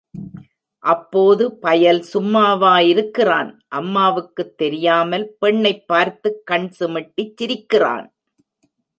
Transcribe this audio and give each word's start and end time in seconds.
அப்போது 0.83 1.57
பயல் 1.57 2.01
சும்மாவா 2.01 2.79
இருக்கிறான் 2.79 3.51
அம்மாவுக்குத் 3.67 4.57
தெரியாமல் 4.57 5.35
பெண்ணைப் 5.39 5.87
பார்த்துக் 5.87 6.41
கண் 6.45 6.69
சிமிட்டிச் 6.79 7.33
சிரிக்கிறான். 7.35 8.07